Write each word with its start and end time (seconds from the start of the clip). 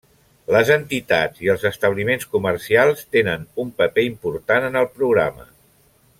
Les 0.53 0.69
entitats 0.75 1.43
i 1.47 1.51
els 1.53 1.65
establiments 1.69 2.25
comercials 2.31 3.05
tenen 3.17 3.45
un 3.65 3.69
paper 3.83 4.07
important 4.09 4.67
en 4.71 4.81
el 4.83 4.89
programa. 4.97 5.49